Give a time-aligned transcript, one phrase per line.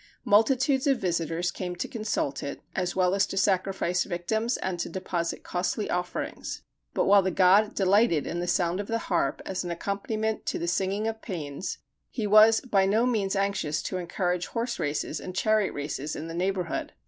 [0.25, 4.89] Multitudes of visitors came to consult it, as well as to sacrifice victims and to
[4.89, 6.63] deposit costly offerings;
[6.95, 10.57] but while the god delighted in the sound of the harp as an accompaniment to
[10.57, 11.77] the singing of pæans,
[12.09, 16.33] he was by no means anxious to encourage horse races and chariot races in the
[16.33, 16.93] neighborhood.